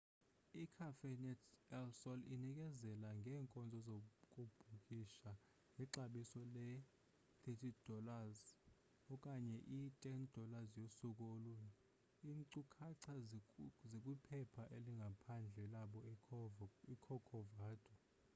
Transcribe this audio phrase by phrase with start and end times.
[0.61, 1.41] i-cafenet
[1.77, 5.31] el sol inikezela ngeenkonzo zokubhukisha
[5.73, 8.35] ngexabiso leus$30
[9.13, 11.71] okanye i$10 yosuku olunye;
[12.27, 13.13] iinkcukacha
[13.95, 15.99] zikwiphepha elingaphandle labo
[16.93, 17.93] icorcovado